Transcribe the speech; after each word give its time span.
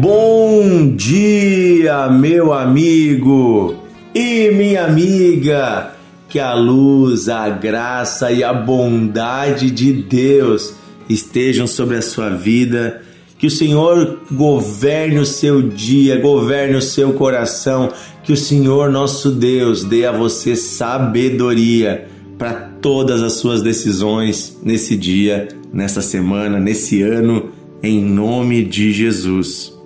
Bom 0.00 0.96
dia, 0.96 2.08
meu 2.08 2.54
amigo 2.54 3.74
e 4.14 4.50
minha 4.50 4.86
amiga. 4.86 5.92
Que 6.26 6.38
a 6.38 6.54
luz, 6.54 7.28
a 7.28 7.50
graça 7.50 8.32
e 8.32 8.42
a 8.42 8.50
bondade 8.50 9.70
de 9.70 9.92
Deus 9.92 10.72
estejam 11.06 11.66
sobre 11.66 11.98
a 11.98 12.02
sua 12.02 12.30
vida. 12.30 13.02
Que 13.36 13.46
o 13.46 13.50
Senhor 13.50 14.20
governe 14.32 15.18
o 15.18 15.26
seu 15.26 15.60
dia, 15.60 16.18
governe 16.18 16.76
o 16.76 16.82
seu 16.82 17.12
coração. 17.12 17.92
Que 18.24 18.32
o 18.32 18.36
Senhor, 18.38 18.90
nosso 18.90 19.30
Deus, 19.30 19.84
dê 19.84 20.06
a 20.06 20.12
você 20.12 20.56
sabedoria 20.56 22.08
para 22.38 22.54
todas 22.80 23.22
as 23.22 23.34
suas 23.34 23.60
decisões 23.60 24.58
nesse 24.62 24.96
dia, 24.96 25.48
nessa 25.70 26.00
semana, 26.00 26.58
nesse 26.58 27.02
ano, 27.02 27.50
em 27.82 28.02
nome 28.02 28.64
de 28.64 28.94
Jesus. 28.94 29.78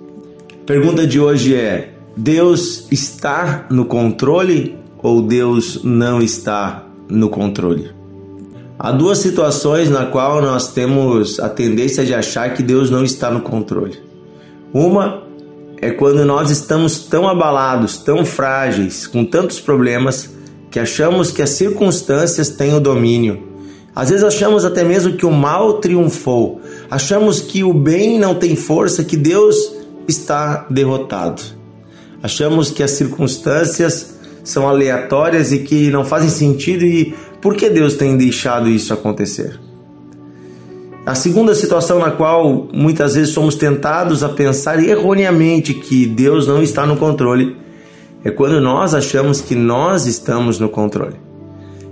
Pergunta 0.65 1.05
de 1.05 1.19
hoje 1.19 1.53
é: 1.53 1.93
Deus 2.17 2.87
está 2.89 3.67
no 3.69 3.85
controle 3.85 4.75
ou 4.97 5.21
Deus 5.21 5.81
não 5.83 6.19
está 6.19 6.87
no 7.07 7.29
controle? 7.29 7.91
Há 8.79 8.91
duas 8.91 9.19
situações 9.19 9.91
na 9.91 10.07
qual 10.07 10.41
nós 10.41 10.73
temos 10.73 11.39
a 11.39 11.49
tendência 11.49 12.03
de 12.03 12.15
achar 12.15 12.51
que 12.55 12.63
Deus 12.63 12.89
não 12.89 13.03
está 13.03 13.29
no 13.29 13.41
controle. 13.41 13.99
Uma 14.73 15.21
é 15.79 15.91
quando 15.91 16.25
nós 16.25 16.49
estamos 16.49 16.97
tão 16.97 17.27
abalados, 17.27 17.97
tão 17.97 18.25
frágeis, 18.25 19.05
com 19.05 19.23
tantos 19.23 19.59
problemas, 19.59 20.31
que 20.71 20.79
achamos 20.79 21.29
que 21.29 21.43
as 21.43 21.51
circunstâncias 21.51 22.49
têm 22.49 22.73
o 22.73 22.79
domínio. 22.79 23.43
Às 23.95 24.09
vezes 24.09 24.25
achamos 24.25 24.65
até 24.65 24.83
mesmo 24.83 25.13
que 25.13 25.27
o 25.27 25.31
mal 25.31 25.73
triunfou, 25.73 26.59
achamos 26.89 27.39
que 27.39 27.63
o 27.63 27.71
bem 27.71 28.17
não 28.19 28.33
tem 28.33 28.55
força, 28.55 29.03
que 29.03 29.15
Deus 29.15 29.74
está 30.07 30.65
derrotado. 30.69 31.41
Achamos 32.21 32.69
que 32.69 32.81
as 32.81 32.91
circunstâncias 32.91 34.15
são 34.43 34.67
aleatórias 34.67 35.51
e 35.51 35.59
que 35.59 35.89
não 35.89 36.05
fazem 36.05 36.29
sentido 36.29 36.85
e 36.85 37.13
por 37.41 37.55
que 37.55 37.69
Deus 37.69 37.95
tem 37.95 38.17
deixado 38.17 38.69
isso 38.69 38.93
acontecer? 38.93 39.59
A 41.05 41.13
segunda 41.13 41.53
situação 41.53 41.99
na 41.99 42.09
qual 42.09 42.67
muitas 42.73 43.13
vezes 43.13 43.31
somos 43.31 43.53
tentados 43.53 44.23
a 44.23 44.29
pensar 44.29 44.83
erroneamente 44.83 45.73
que 45.73 46.07
Deus 46.07 46.47
não 46.47 46.63
está 46.63 46.85
no 46.85 46.97
controle 46.97 47.55
é 48.23 48.31
quando 48.31 48.59
nós 48.59 48.95
achamos 48.95 49.39
que 49.39 49.53
nós 49.53 50.07
estamos 50.07 50.59
no 50.59 50.67
controle. 50.67 51.15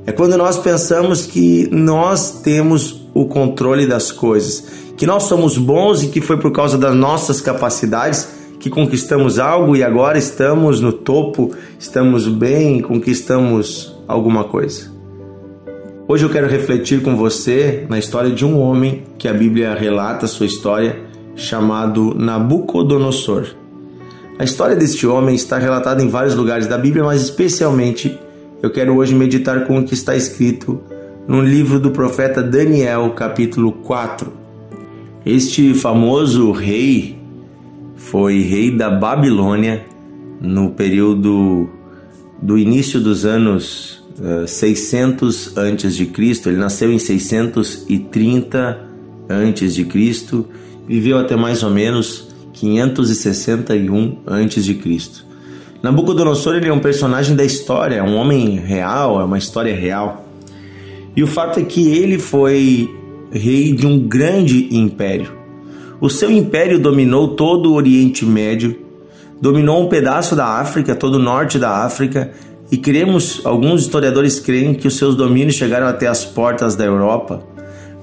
É 0.07 0.11
quando 0.11 0.35
nós 0.35 0.57
pensamos 0.57 1.27
que 1.27 1.69
nós 1.71 2.41
temos 2.41 3.07
o 3.13 3.27
controle 3.27 3.85
das 3.85 4.11
coisas, 4.11 4.65
que 4.95 5.05
nós 5.05 5.23
somos 5.23 5.57
bons 5.57 6.03
e 6.03 6.07
que 6.07 6.21
foi 6.21 6.37
por 6.37 6.51
causa 6.51 6.77
das 6.77 6.95
nossas 6.95 7.41
capacidades 7.41 8.27
que 8.59 8.69
conquistamos 8.69 9.39
algo 9.39 9.75
e 9.75 9.83
agora 9.83 10.17
estamos 10.17 10.79
no 10.79 10.93
topo, 10.93 11.51
estamos 11.77 12.27
bem, 12.27 12.79
conquistamos 12.81 13.93
alguma 14.07 14.45
coisa. 14.45 14.89
Hoje 16.07 16.23
eu 16.23 16.29
quero 16.29 16.47
refletir 16.47 17.01
com 17.01 17.17
você 17.17 17.85
na 17.89 17.99
história 17.99 18.31
de 18.31 18.45
um 18.45 18.59
homem 18.59 19.03
que 19.17 19.27
a 19.27 19.33
Bíblia 19.33 19.73
relata 19.73 20.27
sua 20.27 20.45
história, 20.45 20.97
chamado 21.35 22.13
Nabucodonosor. 22.13 23.47
A 24.37 24.43
história 24.43 24.75
deste 24.75 25.05
homem 25.07 25.35
está 25.35 25.57
relatada 25.57 26.01
em 26.01 26.07
vários 26.07 26.35
lugares 26.35 26.67
da 26.67 26.77
Bíblia, 26.77 27.03
mas 27.03 27.21
especialmente 27.21 28.17
eu 28.61 28.69
quero 28.69 28.95
hoje 28.95 29.13
meditar 29.13 29.65
com 29.65 29.79
o 29.79 29.83
que 29.83 29.93
está 29.93 30.15
escrito 30.15 30.81
no 31.27 31.41
livro 31.41 31.79
do 31.79 31.91
profeta 31.91 32.41
Daniel, 32.41 33.11
capítulo 33.11 33.71
4. 33.71 34.42
Este 35.25 35.73
famoso 35.73 36.51
rei 36.51 37.17
foi 37.95 38.41
rei 38.41 38.71
da 38.71 38.89
Babilônia 38.89 39.85
no 40.41 40.71
período 40.71 41.69
do 42.41 42.57
início 42.57 42.99
dos 42.99 43.25
anos 43.25 44.03
uh, 44.19 44.45
600 44.45 45.55
antes 45.55 45.95
de 45.95 46.07
Cristo. 46.07 46.49
Ele 46.49 46.57
nasceu 46.57 46.91
em 46.91 46.99
630 46.99 48.79
antes 49.29 49.73
de 49.73 49.85
Cristo, 49.85 50.45
viveu 50.85 51.17
até 51.17 51.37
mais 51.37 51.63
ou 51.63 51.69
menos 51.69 52.27
561 52.51 54.17
antes 54.27 54.65
de 54.65 54.73
Cristo. 54.73 55.25
Nabucodonosor 55.81 56.55
ele 56.55 56.67
é 56.67 56.73
um 56.73 56.79
personagem 56.79 57.33
da 57.33 57.45
história, 57.45 57.95
é 57.95 58.03
um 58.03 58.15
homem 58.15 58.57
real, 58.57 59.21
é 59.21 59.23
uma 59.23 59.37
história 59.37 59.73
real. 59.73 60.27
E 61.15 61.23
o 61.23 61.27
fato 61.27 61.61
é 61.61 61.63
que 61.63 61.87
ele 61.87 62.19
foi 62.19 62.89
rei 63.33 63.73
de 63.73 63.87
um 63.87 63.99
grande 63.99 64.67
império. 64.75 65.31
O 65.99 66.09
seu 66.09 66.29
império 66.29 66.79
dominou 66.79 67.29
todo 67.29 67.71
o 67.71 67.75
Oriente 67.75 68.25
Médio, 68.25 68.77
dominou 69.41 69.83
um 69.83 69.89
pedaço 69.89 70.35
da 70.35 70.45
África, 70.59 70.95
todo 70.95 71.15
o 71.15 71.19
norte 71.19 71.57
da 71.57 71.83
África, 71.83 72.31
e 72.71 72.77
cremos, 72.77 73.41
alguns 73.43 73.81
historiadores 73.81 74.39
creem 74.39 74.73
que 74.73 74.87
os 74.87 74.97
seus 74.97 75.15
domínios 75.15 75.55
chegaram 75.55 75.87
até 75.87 76.07
as 76.07 76.25
portas 76.25 76.75
da 76.75 76.85
Europa. 76.85 77.43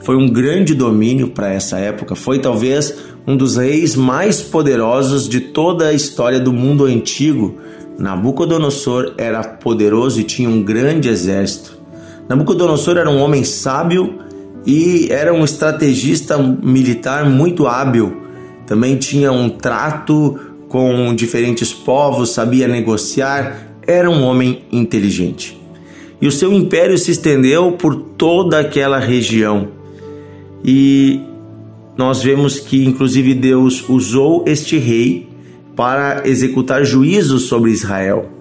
Foi 0.00 0.16
um 0.16 0.28
grande 0.28 0.74
domínio 0.74 1.28
para 1.28 1.52
essa 1.52 1.78
época, 1.78 2.14
foi 2.14 2.38
talvez 2.38 2.94
um 3.26 3.36
dos 3.36 3.56
reis 3.56 3.94
mais 3.94 4.40
poderosos 4.40 5.28
de 5.28 5.40
toda 5.40 5.88
a 5.88 5.92
história 5.92 6.40
do 6.40 6.52
mundo 6.52 6.84
antigo. 6.84 7.58
Nabucodonosor 7.98 9.12
era 9.18 9.42
poderoso 9.42 10.20
e 10.20 10.24
tinha 10.24 10.48
um 10.48 10.62
grande 10.62 11.08
exército. 11.08 11.78
Nabucodonosor 12.28 12.96
era 12.96 13.10
um 13.10 13.20
homem 13.20 13.44
sábio 13.44 14.18
e 14.66 15.08
era 15.10 15.32
um 15.32 15.44
estrategista 15.44 16.38
militar 16.38 17.28
muito 17.28 17.66
hábil. 17.66 18.16
Também 18.66 18.96
tinha 18.96 19.32
um 19.32 19.48
trato 19.48 20.38
com 20.68 21.14
diferentes 21.14 21.72
povos, 21.72 22.30
sabia 22.30 22.68
negociar, 22.68 23.74
era 23.86 24.08
um 24.08 24.22
homem 24.22 24.62
inteligente. 24.70 25.60
E 26.20 26.26
o 26.26 26.32
seu 26.32 26.52
império 26.52 26.96
se 26.98 27.10
estendeu 27.10 27.72
por 27.72 27.96
toda 27.96 28.60
aquela 28.60 28.98
região. 28.98 29.68
E 30.64 31.20
nós 31.96 32.22
vemos 32.22 32.60
que, 32.60 32.84
inclusive, 32.84 33.34
Deus 33.34 33.88
usou 33.88 34.44
este 34.46 34.78
rei 34.78 35.28
para 35.74 36.28
executar 36.28 36.84
juízos 36.84 37.44
sobre 37.44 37.70
Israel. 37.70 38.39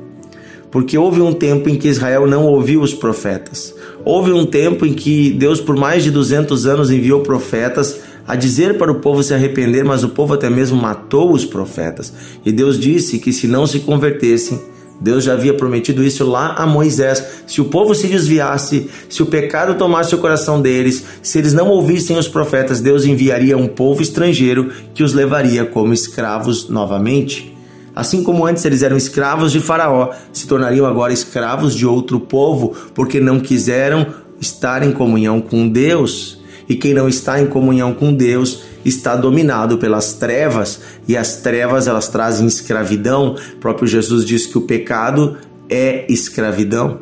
Porque 0.72 0.98
houve 0.98 1.22
um 1.22 1.34
tempo 1.34 1.68
em 1.68 1.76
que 1.76 1.88
Israel 1.88 2.28
não 2.28 2.46
ouviu 2.46 2.82
os 2.82 2.94
profetas. 2.94 3.74
Houve 4.06 4.32
um 4.32 4.46
tempo 4.46 4.86
em 4.86 4.94
que 4.94 5.32
Deus, 5.32 5.60
por 5.60 5.76
mais 5.76 6.04
de 6.04 6.12
200 6.12 6.66
anos, 6.66 6.92
enviou 6.92 7.22
profetas 7.22 8.00
a 8.28 8.36
dizer 8.36 8.78
para 8.78 8.92
o 8.92 9.00
povo 9.00 9.24
se 9.24 9.34
arrepender, 9.34 9.84
mas 9.84 10.04
o 10.04 10.10
povo 10.10 10.36
até 10.36 10.50
mesmo 10.50 10.80
matou 10.80 11.34
os 11.34 11.46
profetas. 11.46 12.14
E 12.46 12.52
Deus 12.52 12.80
disse 12.80 13.18
que 13.18 13.34
se 13.34 13.48
não 13.48 13.66
se 13.66 13.80
convertessem, 13.80 14.60
Deus 15.02 15.24
já 15.24 15.34
havia 15.34 15.54
prometido 15.54 16.04
isso 16.04 16.26
lá 16.26 16.54
a 16.54 16.68
Moisés. 16.68 17.24
Se 17.48 17.62
o 17.62 17.66
povo 17.66 17.96
se 17.96 18.08
desviasse, 18.08 18.90
se 19.10 19.24
o 19.24 19.26
pecado 19.26 19.78
tomasse 19.78 20.14
o 20.14 20.18
coração 20.18 20.62
deles, 20.62 21.04
se 21.24 21.40
eles 21.40 21.54
não 21.54 21.70
ouvissem 21.70 22.18
os 22.18 22.28
profetas, 22.28 22.82
Deus 22.82 23.06
enviaria 23.06 23.58
um 23.58 23.68
povo 23.68 24.02
estrangeiro 24.02 24.72
que 24.94 25.04
os 25.04 25.14
levaria 25.14 25.66
como 25.66 25.94
escravos 25.94 26.70
novamente. 26.70 27.58
Assim 28.00 28.24
como 28.24 28.46
antes 28.46 28.64
eles 28.64 28.82
eram 28.82 28.96
escravos 28.96 29.52
de 29.52 29.60
Faraó, 29.60 30.12
se 30.32 30.48
tornariam 30.48 30.86
agora 30.86 31.12
escravos 31.12 31.76
de 31.76 31.86
outro 31.86 32.18
povo, 32.18 32.74
porque 32.96 33.20
não 33.20 33.42
quiseram 33.42 34.08
estar 34.40 34.84
em 34.84 34.94
comunhão 34.94 35.42
com 35.42 35.68
Deus. 35.68 36.40
E 36.70 36.76
quem 36.76 36.94
não 36.94 37.10
está 37.10 37.42
em 37.42 37.46
comunhão 37.46 37.94
com 37.94 38.14
Deus 38.14 38.62
está 38.86 39.18
dominado 39.18 39.78
pelas 39.78 40.14
trevas, 40.14 40.80
e 41.10 41.18
as 41.18 41.42
trevas 41.42 41.88
elas 41.88 42.08
trazem 42.08 42.48
escravidão. 42.48 43.36
O 43.56 43.58
próprio 43.58 43.86
Jesus 43.86 44.24
diz 44.24 44.46
que 44.46 44.58
o 44.58 44.62
pecado 44.62 45.36
é 45.70 46.06
escravidão. 46.10 47.00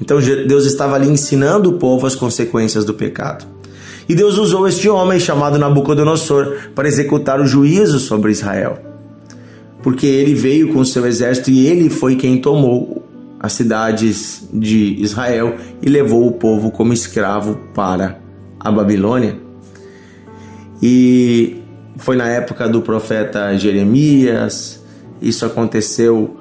Então 0.00 0.20
Deus 0.20 0.64
estava 0.64 0.94
ali 0.94 1.08
ensinando 1.08 1.70
o 1.70 1.72
povo 1.72 2.06
as 2.06 2.14
consequências 2.14 2.84
do 2.84 2.94
pecado. 2.94 3.44
E 4.08 4.14
Deus 4.14 4.38
usou 4.38 4.68
este 4.68 4.88
homem 4.88 5.18
chamado 5.18 5.58
Nabucodonosor 5.58 6.70
para 6.72 6.86
executar 6.86 7.40
o 7.40 7.46
juízo 7.48 7.98
sobre 7.98 8.30
Israel 8.30 8.85
porque 9.86 10.04
ele 10.04 10.34
veio 10.34 10.72
com 10.72 10.84
seu 10.84 11.06
exército 11.06 11.48
e 11.48 11.64
ele 11.64 11.88
foi 11.88 12.16
quem 12.16 12.40
tomou 12.40 13.06
as 13.38 13.52
cidades 13.52 14.44
de 14.52 15.00
Israel 15.00 15.54
e 15.80 15.88
levou 15.88 16.26
o 16.26 16.32
povo 16.32 16.72
como 16.72 16.92
escravo 16.92 17.54
para 17.72 18.18
a 18.58 18.68
Babilônia. 18.68 19.38
E 20.82 21.58
foi 21.98 22.16
na 22.16 22.26
época 22.26 22.68
do 22.68 22.82
profeta 22.82 23.56
Jeremias, 23.56 24.84
isso 25.22 25.46
aconteceu. 25.46 26.36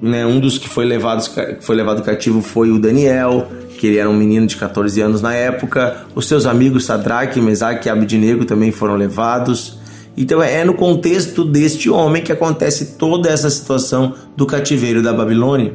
Né, 0.00 0.24
um 0.24 0.38
dos 0.38 0.56
que 0.56 0.68
foi 0.68 0.84
levado, 0.84 1.28
foi 1.60 1.74
levado 1.74 2.00
cativo 2.04 2.40
foi 2.42 2.70
o 2.70 2.78
Daniel, 2.78 3.50
que 3.76 3.88
ele 3.88 3.98
era 3.98 4.08
um 4.08 4.16
menino 4.16 4.46
de 4.46 4.56
14 4.56 5.00
anos 5.00 5.20
na 5.20 5.34
época. 5.34 6.06
Os 6.14 6.28
seus 6.28 6.46
amigos 6.46 6.84
Sadraque, 6.84 7.40
Mesaque 7.40 7.88
e 7.88 7.90
Abednego 7.90 8.44
também 8.44 8.70
foram 8.70 8.94
levados. 8.94 9.81
Então 10.16 10.42
é 10.42 10.64
no 10.64 10.74
contexto 10.74 11.44
deste 11.44 11.88
homem 11.88 12.22
que 12.22 12.32
acontece 12.32 12.96
toda 12.98 13.30
essa 13.30 13.48
situação 13.48 14.14
do 14.36 14.46
cativeiro 14.46 15.02
da 15.02 15.12
Babilônia. 15.12 15.74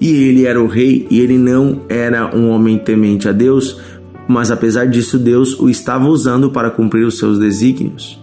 E 0.00 0.10
ele 0.24 0.46
era 0.46 0.60
o 0.60 0.66
rei 0.66 1.06
e 1.10 1.20
ele 1.20 1.38
não 1.38 1.82
era 1.88 2.34
um 2.36 2.50
homem 2.50 2.76
temente 2.76 3.28
a 3.28 3.32
Deus, 3.32 3.80
mas 4.26 4.50
apesar 4.50 4.86
disso 4.86 5.18
Deus 5.18 5.58
o 5.60 5.68
estava 5.70 6.08
usando 6.08 6.50
para 6.50 6.70
cumprir 6.70 7.04
os 7.04 7.18
seus 7.18 7.38
desígnios. 7.38 8.20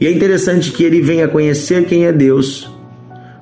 E 0.00 0.06
é 0.06 0.12
interessante 0.12 0.70
que 0.70 0.84
ele 0.84 1.00
venha 1.00 1.28
conhecer 1.28 1.84
quem 1.84 2.06
é 2.06 2.12
Deus 2.12 2.70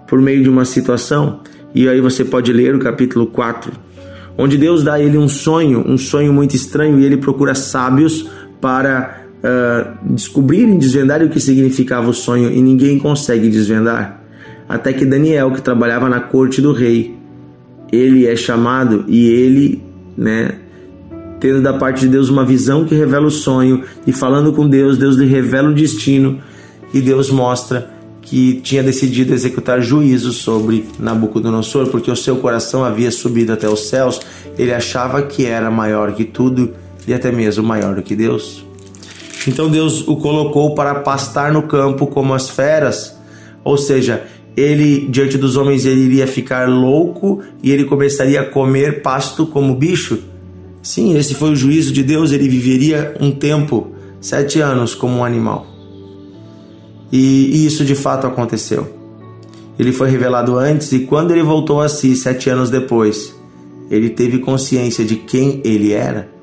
por 0.09 0.21
meio 0.21 0.43
de 0.43 0.49
uma 0.49 0.65
situação. 0.65 1.41
E 1.75 1.89
aí 1.89 2.01
você 2.01 2.25
pode 2.25 2.53
ler 2.53 2.75
o 2.75 2.79
capítulo 2.79 3.27
4, 3.27 3.73
onde 4.39 4.57
Deus 4.57 4.83
dá 4.83 4.95
a 4.95 5.01
ele 5.01 5.19
um 5.19 5.29
sonho, 5.29 5.85
um 5.87 5.99
sonho 5.99 6.33
muito 6.33 6.57
estranho, 6.57 6.99
e 6.99 7.05
ele 7.05 7.19
procura 7.19 7.55
sábios 7.55 8.27
para 8.61 9.26
uh, 9.43 10.15
descobrirem, 10.15 10.79
desvendarem 10.79 11.27
o 11.27 11.31
que 11.31 11.41
significava 11.41 12.11
o 12.11 12.15
sonho, 12.15 12.51
e 12.51 12.61
ninguém 12.61 12.99
consegue 12.99 13.49
desvendar. 13.49 14.23
Até 14.69 14.93
que 14.93 15.05
Daniel, 15.05 15.53
que 15.53 15.63
trabalhava 15.63 16.09
na 16.09 16.21
corte 16.21 16.61
do 16.61 16.73
rei, 16.73 17.17
ele 17.93 18.27
é 18.27 18.35
chamado 18.35 19.05
e 19.07 19.27
ele, 19.27 19.83
né, 20.17 20.57
tendo 21.39 21.63
da 21.63 21.73
parte 21.73 22.01
de 22.01 22.09
Deus 22.09 22.29
uma 22.29 22.45
visão 22.45 22.85
que 22.85 22.95
revela 22.95 23.27
o 23.27 23.31
sonho 23.31 23.85
e 24.07 24.13
falando 24.13 24.53
com 24.53 24.69
Deus, 24.69 24.99
Deus 24.99 25.17
lhe 25.17 25.27
revela 25.27 25.71
o 25.71 25.75
destino 25.75 26.41
e 26.93 27.01
Deus 27.01 27.31
mostra 27.31 27.95
que 28.23 28.61
tinha 28.61 28.83
decidido 28.83 29.33
executar 29.33 29.81
juízo 29.81 30.33
sobre 30.33 30.85
Nabucodonosor, 30.99 31.87
porque 31.87 32.11
o 32.11 32.17
seu 32.17 32.37
coração 32.37 32.85
havia 32.85 33.13
subido 33.13 33.53
até 33.53 33.69
os 33.69 33.89
céus, 33.89 34.21
ele 34.59 34.75
achava 34.75 35.23
que 35.23 35.47
era 35.47 35.71
maior 35.71 36.13
que 36.13 36.25
tudo 36.25 36.73
e 37.07 37.15
até 37.15 37.31
mesmo 37.31 37.63
maior 37.63 37.95
do 37.95 38.03
que 38.03 38.17
Deus. 38.17 38.66
Então 39.47 39.71
Deus 39.71 40.07
o 40.07 40.17
colocou 40.17 40.75
para 40.75 40.97
pastar 40.97 41.53
no 41.53 41.63
campo 41.63 42.07
como 42.07 42.35
as 42.35 42.51
feras, 42.51 43.17
ou 43.65 43.77
seja, 43.77 44.27
ele 44.57 45.07
diante 45.09 45.37
dos 45.37 45.57
homens 45.57 45.85
ele 45.85 46.01
iria 46.01 46.27
ficar 46.27 46.69
louco 46.69 47.43
e 47.63 47.71
ele 47.71 47.85
começaria 47.85 48.41
a 48.41 48.45
comer 48.45 49.03
pasto 49.03 49.47
como 49.47 49.75
bicho. 49.75 50.19
Sim, 50.83 51.17
esse 51.17 51.35
foi 51.35 51.51
o 51.51 51.57
juízo 51.57 51.93
de 51.93 52.03
Deus. 52.03 52.33
Ele 52.33 52.49
viveria 52.49 53.17
um 53.21 53.31
tempo, 53.31 53.89
sete 54.21 54.61
anos, 54.61 54.95
como 54.95 55.17
um 55.17 55.25
animal. 55.25 55.67
E, 57.13 57.51
e 57.53 57.67
isso 57.67 57.85
de 57.85 57.95
fato 57.95 58.27
aconteceu. 58.27 58.95
Ele 59.79 59.93
foi 59.93 60.09
revelado 60.09 60.57
antes 60.57 60.93
e 60.93 61.01
quando 61.01 61.33
ele 61.33 61.43
voltou 61.43 61.81
a 61.83 61.89
si, 61.89 62.17
sete 62.17 62.49
anos 62.49 62.71
depois, 62.71 63.35
ele 63.91 64.09
teve 64.09 64.39
consciência 64.39 65.05
de 65.05 65.17
quem 65.17 65.61
ele 65.65 65.93
era. 65.93 66.36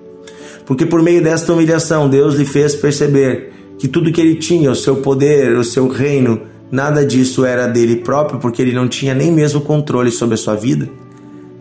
Porque 0.66 0.86
por 0.86 1.02
meio 1.02 1.22
desta 1.22 1.54
humilhação, 1.54 2.10
Deus 2.10 2.36
lhe 2.36 2.46
fez 2.46 2.76
perceber 2.76 3.54
que 3.78 3.88
tudo 3.88 4.12
que 4.12 4.22
ele 4.22 4.36
tinha, 4.36 4.72
o 4.72 4.76
seu 4.76 4.98
poder, 4.98 5.58
o 5.58 5.64
seu 5.64 5.88
reino, 5.88 6.42
nada 6.72 7.06
disso 7.06 7.46
era 7.46 7.68
dele 7.68 7.98
próprio, 7.98 8.40
porque 8.40 8.62
ele 8.62 8.74
não 8.74 8.88
tinha 8.88 9.14
nem 9.14 9.32
mesmo 9.32 9.62
controle 9.62 10.12
sobre 10.12 10.36
a 10.36 10.38
sua 10.38 10.56
vida, 10.56 10.90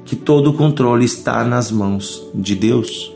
que 0.05 0.15
todo 0.17 0.51
o 0.51 0.55
controle 0.55 1.05
está 1.05 1.45
nas 1.45 1.71
mãos 1.71 2.27
de 2.35 2.55
Deus. 2.55 3.13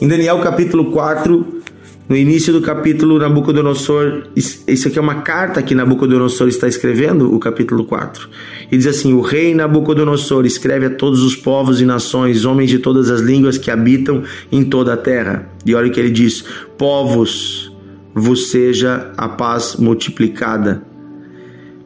Em 0.00 0.08
Daniel 0.08 0.40
capítulo 0.40 0.90
4, 0.90 1.62
no 2.06 2.14
início 2.14 2.52
do 2.52 2.60
capítulo, 2.60 3.18
Nabucodonosor, 3.18 4.24
isso 4.36 4.88
aqui 4.88 4.98
é 4.98 5.00
uma 5.00 5.22
carta 5.22 5.62
que 5.62 5.74
Nabucodonosor 5.74 6.48
está 6.48 6.68
escrevendo, 6.68 7.34
o 7.34 7.38
capítulo 7.38 7.84
4. 7.84 8.28
E 8.70 8.76
diz 8.76 8.86
assim: 8.86 9.14
O 9.14 9.22
rei 9.22 9.54
Nabucodonosor 9.54 10.44
escreve 10.44 10.84
a 10.84 10.90
todos 10.90 11.22
os 11.22 11.34
povos 11.34 11.80
e 11.80 11.86
nações, 11.86 12.44
homens 12.44 12.68
de 12.68 12.78
todas 12.78 13.10
as 13.10 13.22
línguas 13.22 13.56
que 13.56 13.70
habitam 13.70 14.22
em 14.52 14.62
toda 14.62 14.92
a 14.92 14.96
terra. 14.98 15.48
E 15.64 15.74
olha 15.74 15.88
o 15.88 15.90
que 15.90 15.98
ele 15.98 16.10
diz: 16.10 16.44
Povos, 16.76 17.72
vos 18.14 18.50
seja 18.50 19.10
a 19.16 19.26
paz 19.26 19.76
multiplicada. 19.76 20.82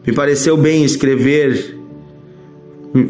Me 0.05 0.12
pareceu 0.12 0.56
bem 0.56 0.85
escrever 0.85 1.79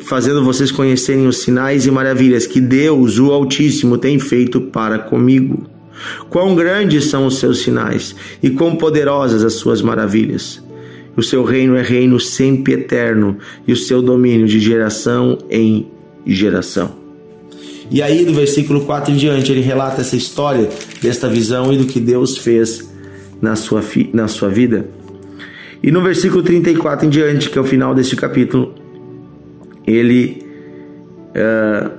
fazendo 0.01 0.45
vocês 0.45 0.71
conhecerem 0.71 1.27
os 1.27 1.39
sinais 1.39 1.87
e 1.87 1.91
maravilhas 1.91 2.47
que 2.47 2.61
Deus, 2.61 3.19
o 3.19 3.33
Altíssimo, 3.33 3.97
tem 3.97 4.19
feito 4.19 4.61
para 4.61 4.99
comigo. 4.99 5.78
Quão 6.29 6.55
grandes 6.55 7.06
são 7.06 7.27
os 7.27 7.39
seus 7.39 7.61
sinais 7.61 8.15
e 8.43 8.50
quão 8.50 8.77
poderosas 8.77 9.45
as 9.45 9.55
suas 9.55 9.83
maravilhas. 9.83 10.62
O 11.17 11.23
seu 11.23 11.43
reino 11.43 11.77
é 11.77 11.83
reino 11.83 12.21
sempre 12.21 12.75
eterno 12.75 13.39
e 13.67 13.73
o 13.73 13.77
seu 13.77 14.00
domínio 14.00 14.47
de 14.47 14.61
geração 14.61 15.39
em 15.50 15.89
geração. 16.25 16.93
E 17.91 18.03
aí, 18.03 18.25
do 18.25 18.35
versículo 18.35 18.83
4 18.83 19.12
em 19.12 19.17
diante, 19.17 19.50
ele 19.50 19.62
relata 19.62 20.03
essa 20.03 20.15
história 20.15 20.69
desta 21.00 21.29
visão 21.29 21.73
e 21.73 21.79
do 21.79 21.87
que 21.87 21.99
Deus 21.99 22.37
fez 22.37 22.89
na 23.41 23.56
sua, 23.56 23.83
na 24.12 24.29
sua 24.29 24.49
vida. 24.49 24.87
E 25.83 25.91
no 25.91 26.03
versículo 26.03 26.43
34 26.43 27.06
em 27.06 27.09
diante, 27.09 27.49
que 27.49 27.59
é 27.59 27.61
o 27.61 27.65
final 27.65 27.95
deste 27.95 28.15
capítulo, 28.15 28.75
ele 29.87 30.43
uh, 31.31 31.91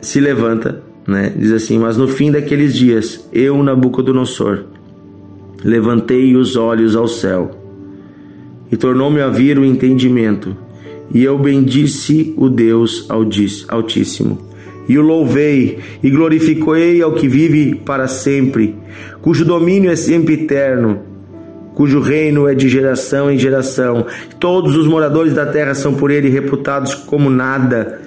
se 0.00 0.20
levanta, 0.20 0.82
né? 1.08 1.32
diz 1.34 1.50
assim: 1.50 1.78
Mas 1.78 1.96
no 1.96 2.06
fim 2.06 2.30
daqueles 2.30 2.74
dias, 2.74 3.26
eu, 3.32 3.60
Nabucodonosor, 3.62 4.64
levantei 5.64 6.36
os 6.36 6.54
olhos 6.54 6.94
ao 6.94 7.08
céu 7.08 7.50
e 8.70 8.76
tornou-me 8.76 9.22
a 9.22 9.28
vir 9.28 9.58
o 9.58 9.64
entendimento, 9.64 10.54
e 11.12 11.24
eu 11.24 11.38
bendisse 11.38 12.34
o 12.36 12.50
Deus 12.50 13.06
Altíssimo. 13.08 14.46
E 14.86 14.98
o 14.98 15.02
louvei 15.02 15.78
e 16.02 16.10
glorifiquei 16.10 17.02
ao 17.02 17.12
que 17.12 17.26
vive 17.26 17.74
para 17.74 18.06
sempre, 18.06 18.76
cujo 19.20 19.44
domínio 19.44 19.90
é 19.90 19.96
sempre 19.96 20.34
eterno 20.34 21.08
cujo 21.78 22.00
reino 22.00 22.48
é 22.48 22.56
de 22.56 22.68
geração 22.68 23.30
em 23.30 23.38
geração. 23.38 24.04
Todos 24.40 24.74
os 24.74 24.84
moradores 24.84 25.32
da 25.32 25.46
terra 25.46 25.76
são 25.76 25.94
por 25.94 26.10
ele 26.10 26.28
reputados 26.28 26.92
como 26.92 27.30
nada. 27.30 28.00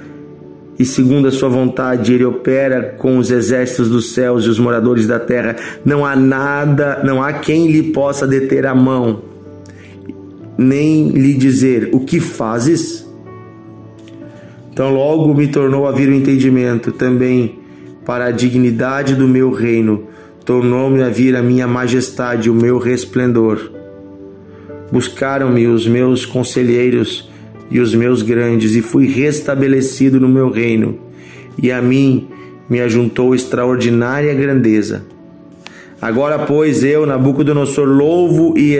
E 0.79 0.85
segundo 0.85 1.27
a 1.27 1.31
sua 1.31 1.49
vontade, 1.49 2.13
ele 2.13 2.25
opera 2.25 2.95
com 2.97 3.17
os 3.17 3.29
exércitos 3.29 3.89
dos 3.89 4.13
céus 4.13 4.45
e 4.45 4.49
os 4.49 4.57
moradores 4.57 5.05
da 5.05 5.19
terra. 5.19 5.55
Não 5.85 6.05
há 6.05 6.15
nada, 6.15 7.01
não 7.03 7.21
há 7.21 7.33
quem 7.33 7.71
lhe 7.71 7.91
possa 7.91 8.25
deter 8.25 8.65
a 8.65 8.73
mão, 8.73 9.21
nem 10.57 11.09
lhe 11.09 11.33
dizer: 11.33 11.89
O 11.91 11.99
que 11.99 12.19
fazes? 12.19 13.07
Então 14.71 14.93
logo 14.93 15.33
me 15.33 15.47
tornou 15.47 15.87
a 15.87 15.91
vir 15.91 16.09
o 16.09 16.13
entendimento 16.13 16.91
também 16.91 17.59
para 18.05 18.25
a 18.25 18.31
dignidade 18.31 19.15
do 19.15 19.27
meu 19.27 19.51
reino 19.51 20.07
tornou-me 20.45 21.01
a 21.03 21.09
vir 21.09 21.35
a 21.35 21.41
minha 21.41 21.67
majestade, 21.67 22.49
o 22.49 22.53
meu 22.53 22.77
resplendor. 22.77 23.71
Buscaram-me 24.91 25.67
os 25.67 25.87
meus 25.87 26.25
conselheiros 26.25 27.30
e 27.71 27.79
os 27.79 27.95
meus 27.95 28.21
grandes, 28.21 28.75
e 28.75 28.81
fui 28.81 29.07
restabelecido 29.07 30.19
no 30.19 30.29
meu 30.29 30.51
reino, 30.51 30.99
e 31.57 31.71
a 31.71 31.81
mim 31.81 32.27
me 32.69 32.79
ajuntou 32.81 33.33
extraordinária 33.33 34.33
grandeza. 34.33 35.03
Agora, 35.99 36.39
pois, 36.39 36.83
eu, 36.83 37.05
Nabucodonosor, 37.05 37.87
louvo 37.87 38.57
e 38.57 38.77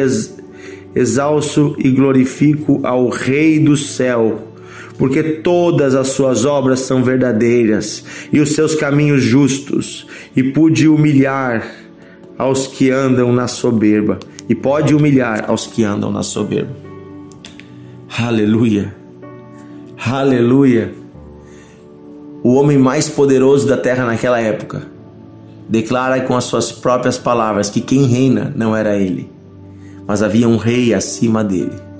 exalço 0.93 1.75
e 1.79 1.89
glorifico 1.89 2.81
ao 2.83 3.10
Rei 3.10 3.60
do 3.60 3.77
céu 3.77 4.51
porque 5.01 5.24
todas 5.24 5.95
as 5.95 6.10
suas 6.10 6.45
obras 6.45 6.81
são 6.81 7.03
verdadeiras 7.03 8.03
e 8.31 8.39
os 8.39 8.53
seus 8.53 8.75
caminhos 8.75 9.24
justos, 9.24 10.05
e 10.36 10.43
pude 10.43 10.88
humilhar 10.88 11.67
aos 12.38 12.67
que 12.67 12.91
andam 12.91 13.33
na 13.33 13.48
soberba, 13.48 14.19
e 14.48 14.53
pode 14.53 14.93
humilhar 14.93 15.45
aos 15.48 15.65
que 15.65 15.83
andam 15.83 16.12
na 16.12 16.21
soberba. 16.21 16.90
Aleluia, 18.18 18.96
aleluia. 19.98 20.94
O 22.44 22.56
homem 22.56 22.77
mais 22.77 23.10
poderoso 23.10 23.68
da 23.68 23.77
terra 23.77 24.06
naquela 24.06 24.39
época 24.39 24.84
declara 25.70 26.22
com 26.22 26.36
as 26.36 26.44
suas 26.44 26.72
próprias 26.72 27.18
palavras 27.18 27.70
que 27.70 27.82
quem 27.82 28.06
reina 28.06 28.53
não 28.56 28.75
era 28.75 28.98
ele, 28.98 29.32
mas 30.06 30.22
havia 30.22 30.48
um 30.48 30.58
rei 30.58 30.94
acima 30.94 31.44
dele 31.44 31.91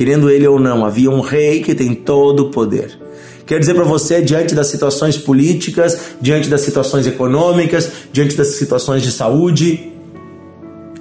querendo 0.00 0.30
ele 0.30 0.46
ou 0.46 0.58
não, 0.58 0.82
havia 0.82 1.10
um 1.10 1.20
rei 1.20 1.62
que 1.62 1.74
tem 1.74 1.94
todo 1.94 2.44
o 2.44 2.50
poder. 2.50 2.98
Quero 3.44 3.60
dizer 3.60 3.74
para 3.74 3.84
você, 3.84 4.22
diante 4.22 4.54
das 4.54 4.68
situações 4.68 5.18
políticas, 5.18 6.12
diante 6.18 6.48
das 6.48 6.62
situações 6.62 7.06
econômicas, 7.06 7.92
diante 8.10 8.34
das 8.34 8.46
situações 8.56 9.02
de 9.02 9.12
saúde, 9.12 9.92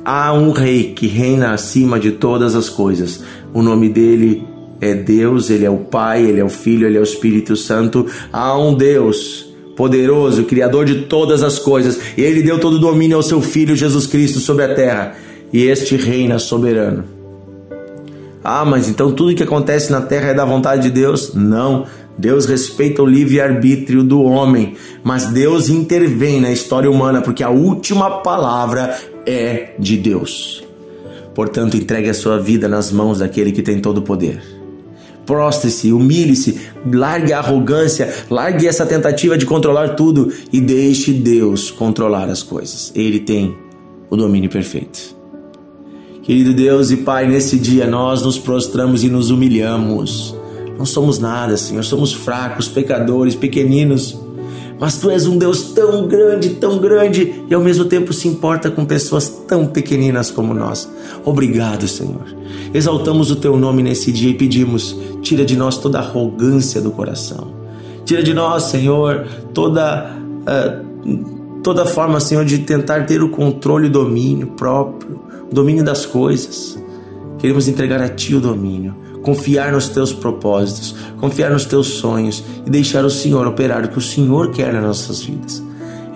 há 0.03 0.33
um 0.33 0.51
rei 0.51 0.91
que 0.91 1.07
reina 1.07 1.53
acima 1.53 1.97
de 1.97 2.11
todas 2.11 2.55
as 2.55 2.67
coisas. 2.67 3.23
O 3.53 3.61
nome 3.61 3.87
dele 3.87 4.45
é 4.81 4.93
Deus, 4.93 5.49
ele 5.49 5.65
é 5.65 5.69
o 5.69 5.77
Pai, 5.77 6.23
ele 6.23 6.39
é 6.39 6.43
o 6.43 6.49
Filho, 6.49 6.87
ele 6.87 6.97
é 6.97 6.99
o 6.99 7.03
Espírito 7.03 7.55
Santo. 7.55 8.05
Há 8.31 8.57
um 8.57 8.73
Deus 8.73 9.49
poderoso, 9.75 10.43
criador 10.43 10.85
de 10.85 11.03
todas 11.03 11.41
as 11.41 11.57
coisas, 11.57 11.99
e 12.17 12.21
ele 12.21 12.43
deu 12.43 12.59
todo 12.59 12.73
o 12.73 12.79
domínio 12.79 13.15
ao 13.15 13.23
seu 13.23 13.41
Filho 13.41 13.75
Jesus 13.75 14.05
Cristo 14.05 14.39
sobre 14.39 14.65
a 14.65 14.75
terra, 14.75 15.15
e 15.53 15.63
este 15.63 15.95
reina 15.95 16.37
soberano. 16.37 17.05
Ah, 18.43 18.65
mas 18.65 18.89
então 18.89 19.11
tudo 19.11 19.35
que 19.35 19.43
acontece 19.43 19.91
na 19.91 20.01
terra 20.01 20.29
é 20.29 20.33
da 20.33 20.45
vontade 20.45 20.83
de 20.83 20.91
Deus? 20.91 21.33
Não. 21.33 21.85
Deus 22.17 22.45
respeita 22.45 23.01
o 23.01 23.05
livre-arbítrio 23.05 24.03
do 24.03 24.21
homem, 24.21 24.75
mas 25.01 25.27
Deus 25.27 25.69
intervém 25.69 26.41
na 26.41 26.51
história 26.51 26.91
humana 26.91 27.21
porque 27.21 27.43
a 27.43 27.49
última 27.49 28.19
palavra 28.19 28.97
é 29.25 29.75
de 29.79 29.95
Deus. 29.95 30.61
Portanto, 31.33 31.77
entregue 31.77 32.09
a 32.09 32.13
sua 32.13 32.37
vida 32.37 32.67
nas 32.67 32.91
mãos 32.91 33.19
daquele 33.19 33.53
que 33.53 33.61
tem 33.61 33.79
todo 33.79 33.99
o 33.99 34.01
poder. 34.01 34.58
Prostre-se, 35.29 35.93
humilhe-se, 35.93 36.59
largue 36.91 37.33
a 37.33 37.37
arrogância, 37.37 38.11
largue 38.31 38.65
essa 38.65 38.83
tentativa 38.83 39.37
de 39.37 39.45
controlar 39.45 39.89
tudo 39.89 40.33
e 40.51 40.59
deixe 40.59 41.13
Deus 41.13 41.69
controlar 41.69 42.27
as 42.29 42.41
coisas. 42.41 42.91
Ele 42.95 43.19
tem 43.19 43.55
o 44.09 44.17
domínio 44.17 44.49
perfeito. 44.49 45.15
Querido 46.23 46.51
Deus 46.51 46.89
e 46.89 46.97
Pai, 46.97 47.27
nesse 47.27 47.59
dia 47.59 47.85
nós 47.85 48.23
nos 48.23 48.39
prostramos 48.39 49.03
e 49.03 49.07
nos 49.07 49.29
humilhamos. 49.29 50.35
Não 50.75 50.85
somos 50.85 51.19
nada, 51.19 51.55
Senhor, 51.57 51.83
somos 51.83 52.11
fracos, 52.11 52.67
pecadores, 52.67 53.35
pequeninos. 53.35 54.17
Mas 54.79 54.97
tu 54.97 55.09
és 55.09 55.27
um 55.27 55.37
Deus 55.37 55.73
tão 55.73 56.07
grande, 56.07 56.51
tão 56.51 56.77
grande 56.77 57.43
e 57.49 57.53
ao 57.53 57.61
mesmo 57.61 57.83
tempo 57.83 58.13
se 58.13 58.29
importa 58.29 58.71
com 58.71 58.85
pessoas 58.85 59.27
tão 59.45 59.67
pequeninas 59.67 60.31
como 60.31 60.53
nós. 60.53 60.89
Obrigado, 61.25 61.85
Senhor. 61.85 62.25
Exaltamos 62.73 63.29
o 63.29 63.35
teu 63.35 63.57
nome 63.57 63.83
nesse 63.83 64.09
dia 64.09 64.29
e 64.29 64.35
pedimos: 64.35 64.95
tira 65.21 65.45
de 65.45 65.55
nós 65.55 65.77
toda 65.77 65.99
arrogância 65.99 66.81
do 66.81 66.91
coração. 66.91 67.53
Tira 68.05 68.23
de 68.23 68.33
nós, 68.33 68.63
Senhor, 68.63 69.27
toda 69.53 70.15
uh, 70.15 71.61
toda 71.61 71.85
forma, 71.85 72.19
Senhor, 72.19 72.45
de 72.45 72.59
tentar 72.59 73.05
ter 73.05 73.21
o 73.21 73.29
controle 73.29 73.87
e 73.87 73.89
domínio 73.89 74.47
próprio, 74.47 75.21
o 75.49 75.53
domínio 75.53 75.83
das 75.83 76.05
coisas. 76.05 76.77
Queremos 77.37 77.67
entregar 77.67 78.01
a 78.01 78.09
ti 78.09 78.35
o 78.35 78.39
domínio 78.39 78.95
confiar 79.21 79.71
nos 79.71 79.89
teus 79.89 80.13
propósitos, 80.13 80.95
confiar 81.17 81.51
nos 81.51 81.65
teus 81.65 81.87
sonhos 81.87 82.43
e 82.65 82.69
deixar 82.69 83.03
o 83.05 83.09
Senhor 83.09 83.45
operar 83.47 83.85
o 83.85 83.89
que 83.89 83.97
o 83.97 84.01
Senhor 84.01 84.51
quer 84.51 84.73
nas 84.73 84.83
nossas 84.83 85.21
vidas. 85.21 85.63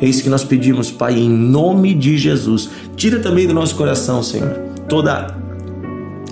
É 0.02 0.06
isso 0.06 0.24
que 0.24 0.30
nós 0.30 0.44
pedimos, 0.44 0.92
Pai, 0.92 1.18
em 1.18 1.30
nome 1.30 1.94
de 1.94 2.18
Jesus. 2.18 2.70
Tira 2.96 3.20
também 3.20 3.48
do 3.48 3.54
nosso 3.54 3.76
coração, 3.76 4.22
Senhor, 4.24 4.52
toda 4.90 5.38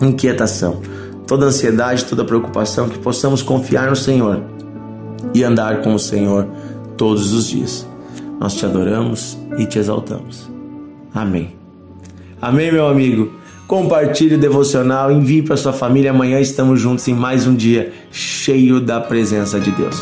inquietação, 0.02 0.82
toda 1.32 1.46
ansiedade, 1.46 2.04
toda 2.04 2.26
preocupação, 2.26 2.90
que 2.90 3.00
possamos 3.00 3.42
confiar 3.42 3.90
no 3.90 3.96
Senhor 3.96 4.42
e 5.34 5.46
andar 5.46 5.82
com 5.82 5.96
o 5.96 6.00
Senhor 6.00 6.46
todos 6.98 7.32
os 7.32 7.48
dias. 7.48 7.88
Nós 8.38 8.54
te 8.54 8.66
adoramos 8.66 9.38
e 9.58 9.66
te 9.66 9.80
exaltamos. 9.80 10.52
Amém. 11.16 11.56
Amém, 12.42 12.70
meu 12.70 12.86
amigo 12.86 13.32
compartilhe 13.66 14.36
o 14.36 14.38
devocional, 14.38 15.10
envie 15.10 15.42
para 15.42 15.56
sua 15.56 15.72
família. 15.72 16.12
Amanhã 16.12 16.42
estamos 16.42 16.82
juntos 16.82 17.08
em 17.08 17.14
mais 17.14 17.48
um 17.48 17.56
dia 17.56 17.94
cheio 18.12 18.82
da 18.82 19.00
presença 19.00 19.58
de 19.58 19.72
Deus. 19.72 19.96